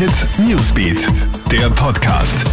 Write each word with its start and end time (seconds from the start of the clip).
Hit 0.00 0.26
Newsbeat, 0.38 1.06
der 1.52 1.68
Podcast. 1.68 2.46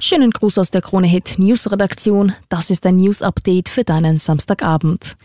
Schönen 0.00 0.32
Gruß 0.32 0.58
aus 0.58 0.72
der 0.72 0.82
Krone 0.82 1.06
Hit 1.06 1.36
News 1.38 1.70
Redaktion. 1.70 2.32
Das 2.48 2.70
ist 2.70 2.84
ein 2.84 2.96
News 2.96 3.22
Update 3.22 3.68
für 3.68 3.84
deinen 3.84 4.16
Samstagabend. 4.16 5.16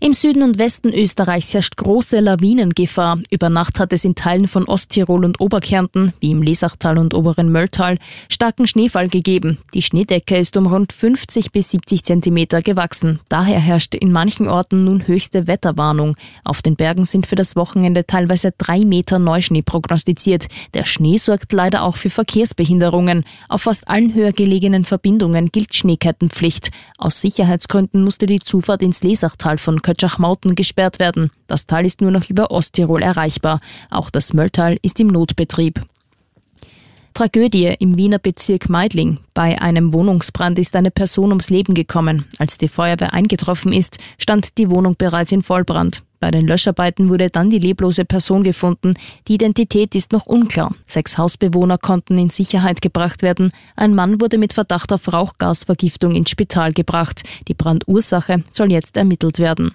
Im 0.00 0.12
Süden 0.12 0.42
und 0.42 0.58
Westen 0.58 0.92
Österreichs 0.92 1.54
herrscht 1.54 1.76
große 1.76 2.18
Lawinengefahr. 2.18 3.20
Über 3.30 3.48
Nacht 3.48 3.78
hat 3.78 3.92
es 3.92 4.04
in 4.04 4.16
Teilen 4.16 4.48
von 4.48 4.64
Osttirol 4.64 5.24
und 5.24 5.40
Oberkärnten, 5.40 6.12
wie 6.20 6.32
im 6.32 6.42
Lesachtal 6.42 6.98
und 6.98 7.14
oberen 7.14 7.50
Mölltal, 7.50 7.98
starken 8.28 8.66
Schneefall 8.66 9.08
gegeben. 9.08 9.58
Die 9.72 9.82
Schneedecke 9.82 10.36
ist 10.36 10.56
um 10.56 10.66
rund 10.66 10.92
50 10.92 11.52
bis 11.52 11.70
70 11.70 12.02
Zentimeter 12.02 12.60
gewachsen. 12.60 13.20
Daher 13.28 13.60
herrscht 13.60 13.94
in 13.94 14.10
manchen 14.10 14.48
Orten 14.48 14.84
nun 14.84 15.06
höchste 15.06 15.46
Wetterwarnung. 15.46 16.16
Auf 16.42 16.60
den 16.60 16.74
Bergen 16.74 17.04
sind 17.04 17.26
für 17.26 17.36
das 17.36 17.54
Wochenende 17.54 18.04
teilweise 18.04 18.52
drei 18.58 18.80
Meter 18.84 19.20
Neuschnee 19.20 19.62
prognostiziert. 19.62 20.48
Der 20.74 20.84
Schnee 20.84 21.18
sorgt 21.18 21.52
leider 21.52 21.82
auch 21.82 21.96
für 21.96 22.10
Verkehrsbehinderungen. 22.10 23.24
Auf 23.48 23.62
fast 23.62 23.86
allen 23.88 24.12
höher 24.12 24.32
gelegenen 24.32 24.84
Verbindungen 24.84 25.52
gilt 25.52 25.74
Schneekettenpflicht. 25.74 26.70
Aus 26.98 27.20
Sicherheitsgründen 27.20 28.02
musste 28.02 28.26
die 28.26 28.40
Zufahrt 28.40 28.82
ins 28.82 29.02
Lesachtal 29.04 29.56
von 29.56 29.80
Kötschach-Mauten 29.84 30.56
gesperrt 30.56 30.98
werden. 30.98 31.30
Das 31.46 31.66
Tal 31.66 31.86
ist 31.86 32.00
nur 32.00 32.10
noch 32.10 32.28
über 32.28 32.50
Osttirol 32.50 33.02
erreichbar. 33.02 33.60
Auch 33.90 34.10
das 34.10 34.32
Mölltal 34.32 34.78
ist 34.82 34.98
im 34.98 35.06
Notbetrieb. 35.06 35.84
Tragödie 37.12 37.72
im 37.78 37.96
Wiener 37.96 38.18
Bezirk 38.18 38.68
Meidling. 38.68 39.18
Bei 39.34 39.62
einem 39.62 39.92
Wohnungsbrand 39.92 40.58
ist 40.58 40.74
eine 40.74 40.90
Person 40.90 41.28
ums 41.28 41.48
Leben 41.48 41.74
gekommen. 41.74 42.24
Als 42.38 42.58
die 42.58 42.66
Feuerwehr 42.66 43.12
eingetroffen 43.12 43.72
ist, 43.72 43.98
stand 44.18 44.58
die 44.58 44.68
Wohnung 44.68 44.96
bereits 44.98 45.30
in 45.30 45.42
Vollbrand. 45.42 46.02
Bei 46.20 46.30
den 46.30 46.46
Löscharbeiten 46.46 47.08
wurde 47.08 47.28
dann 47.28 47.50
die 47.50 47.58
leblose 47.58 48.04
Person 48.04 48.42
gefunden. 48.42 48.94
Die 49.28 49.34
Identität 49.34 49.94
ist 49.94 50.12
noch 50.12 50.26
unklar. 50.26 50.74
Sechs 50.86 51.18
Hausbewohner 51.18 51.78
konnten 51.78 52.16
in 52.18 52.30
Sicherheit 52.30 52.80
gebracht 52.80 53.22
werden. 53.22 53.52
Ein 53.76 53.94
Mann 53.94 54.20
wurde 54.20 54.38
mit 54.38 54.52
Verdacht 54.52 54.92
auf 54.92 55.12
Rauchgasvergiftung 55.12 56.14
ins 56.14 56.30
Spital 56.30 56.72
gebracht. 56.72 57.22
Die 57.48 57.54
Brandursache 57.54 58.42
soll 58.52 58.72
jetzt 58.72 58.96
ermittelt 58.96 59.38
werden. 59.38 59.72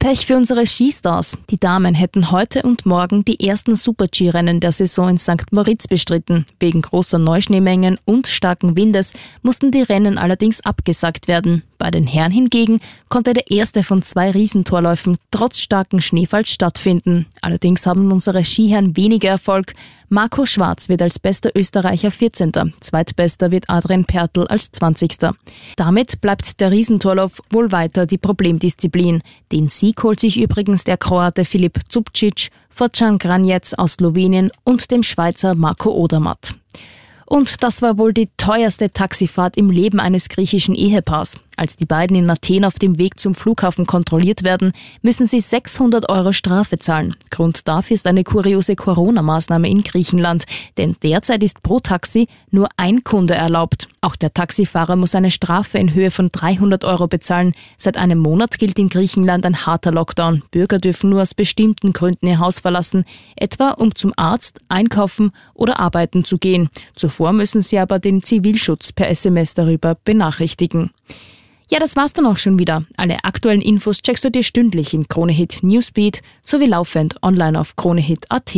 Pech 0.00 0.24
für 0.24 0.38
unsere 0.38 0.66
Skistars. 0.66 1.36
Die 1.50 1.58
Damen 1.58 1.94
hätten 1.94 2.30
heute 2.30 2.62
und 2.62 2.86
morgen 2.86 3.22
die 3.22 3.46
ersten 3.46 3.76
Super-G-Rennen 3.76 4.58
der 4.58 4.72
Saison 4.72 5.10
in 5.10 5.18
St. 5.18 5.52
Moritz 5.52 5.88
bestritten. 5.88 6.46
Wegen 6.58 6.80
großer 6.80 7.18
Neuschneemengen 7.18 7.98
und 8.06 8.26
starken 8.26 8.76
Windes 8.76 9.12
mussten 9.42 9.70
die 9.72 9.82
Rennen 9.82 10.16
allerdings 10.16 10.62
abgesagt 10.62 11.28
werden. 11.28 11.64
Bei 11.76 11.90
den 11.90 12.06
Herren 12.06 12.32
hingegen 12.32 12.80
konnte 13.10 13.34
der 13.34 13.50
erste 13.50 13.82
von 13.82 14.02
zwei 14.02 14.30
Riesentorläufen 14.30 15.18
trotz 15.30 15.59
starken 15.60 16.00
Schneefalls 16.00 16.50
stattfinden. 16.50 17.26
Allerdings 17.40 17.86
haben 17.86 18.10
unsere 18.10 18.44
Skiherren 18.44 18.96
weniger 18.96 19.30
Erfolg. 19.30 19.72
Marco 20.08 20.44
Schwarz 20.44 20.88
wird 20.88 21.02
als 21.02 21.18
bester 21.18 21.50
Österreicher 21.54 22.10
14. 22.10 22.52
Zweitbester 22.80 23.50
wird 23.50 23.68
Adrian 23.68 24.04
Pertl 24.04 24.46
als 24.48 24.72
20. 24.72 25.16
Damit 25.76 26.20
bleibt 26.20 26.60
der 26.60 26.70
Riesentorlauf 26.70 27.40
wohl 27.50 27.70
weiter 27.70 28.06
die 28.06 28.18
Problemdisziplin. 28.18 29.22
Den 29.52 29.68
Sieg 29.68 30.02
holt 30.02 30.20
sich 30.20 30.40
übrigens 30.40 30.84
der 30.84 30.96
Kroate 30.96 31.44
Filip 31.44 31.78
Zubcic 31.88 32.50
vor 32.68 32.88
Can 32.88 33.18
Granjec 33.18 33.74
aus 33.76 33.92
Slowenien 33.92 34.50
und 34.64 34.90
dem 34.90 35.02
Schweizer 35.02 35.54
Marco 35.54 35.90
Odermatt. 35.90 36.54
Und 37.32 37.62
das 37.62 37.80
war 37.80 37.96
wohl 37.96 38.12
die 38.12 38.28
teuerste 38.38 38.92
Taxifahrt 38.92 39.56
im 39.56 39.70
Leben 39.70 40.00
eines 40.00 40.28
griechischen 40.28 40.74
Ehepaars. 40.74 41.38
Als 41.56 41.76
die 41.76 41.86
beiden 41.86 42.16
in 42.16 42.28
Athen 42.28 42.64
auf 42.64 42.78
dem 42.78 42.98
Weg 42.98 43.20
zum 43.20 43.34
Flughafen 43.34 43.86
kontrolliert 43.86 44.42
werden, 44.42 44.72
müssen 45.02 45.26
sie 45.26 45.40
600 45.40 46.08
Euro 46.08 46.32
Strafe 46.32 46.78
zahlen. 46.78 47.14
Grund 47.30 47.68
dafür 47.68 47.94
ist 47.94 48.06
eine 48.06 48.24
kuriose 48.24 48.74
Corona-Maßnahme 48.74 49.68
in 49.68 49.82
Griechenland, 49.82 50.46
denn 50.78 50.96
derzeit 51.02 51.42
ist 51.42 51.62
pro 51.62 51.78
Taxi 51.78 52.28
nur 52.50 52.68
ein 52.78 53.04
Kunde 53.04 53.34
erlaubt. 53.34 53.88
Auch 54.00 54.16
der 54.16 54.32
Taxifahrer 54.32 54.96
muss 54.96 55.14
eine 55.14 55.30
Strafe 55.30 55.76
in 55.76 55.92
Höhe 55.92 56.10
von 56.10 56.30
300 56.32 56.84
Euro 56.86 57.06
bezahlen. 57.06 57.52
Seit 57.76 57.98
einem 57.98 58.18
Monat 58.18 58.58
gilt 58.58 58.78
in 58.78 58.88
Griechenland 58.88 59.44
ein 59.44 59.66
harter 59.66 59.92
Lockdown. 59.92 60.42
Bürger 60.50 60.78
dürfen 60.78 61.10
nur 61.10 61.20
aus 61.20 61.34
bestimmten 61.34 61.92
Gründen 61.92 62.26
ihr 62.26 62.38
Haus 62.38 62.60
verlassen, 62.60 63.04
etwa 63.36 63.72
um 63.72 63.94
zum 63.94 64.14
Arzt, 64.16 64.60
einkaufen 64.70 65.32
oder 65.52 65.78
arbeiten 65.78 66.24
zu 66.24 66.38
gehen. 66.38 66.70
Zuvor 66.96 67.19
müssen 67.32 67.60
sie 67.62 67.78
aber 67.78 67.98
den 67.98 68.22
Zivilschutz 68.22 68.92
per 68.92 69.08
SMS 69.08 69.54
darüber 69.54 69.94
benachrichtigen. 69.94 70.90
Ja, 71.70 71.78
das 71.78 71.94
war's 71.94 72.12
dann 72.12 72.26
auch 72.26 72.36
schon 72.36 72.58
wieder. 72.58 72.84
Alle 72.96 73.22
aktuellen 73.22 73.60
Infos 73.60 74.02
checkst 74.02 74.24
du 74.24 74.30
dir 74.30 74.42
stündlich 74.42 74.92
im 74.92 75.06
Kronehit 75.06 75.58
Newsbeat 75.62 76.22
sowie 76.42 76.66
laufend 76.66 77.22
online 77.22 77.60
auf 77.60 77.76
kronehit.at. 77.76 78.56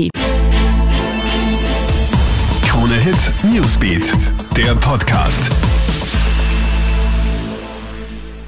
Kronehit 2.66 3.32
Newsbeat, 3.52 4.14
der 4.56 4.74
Podcast. 4.76 5.50